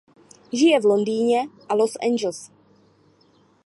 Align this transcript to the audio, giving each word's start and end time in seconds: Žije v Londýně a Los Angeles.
Žije 0.53 0.79
v 0.79 0.83
Londýně 0.85 1.47
a 1.69 1.73
Los 1.75 1.91
Angeles. 2.01 2.51